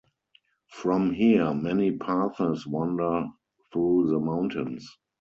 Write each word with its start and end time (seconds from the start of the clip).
From 0.71 1.13
here 1.13 1.53
many 1.53 1.95
paths 1.95 2.65
wander 2.65 3.27
through 3.71 4.09
the 4.09 4.19
mountains. 4.19 4.97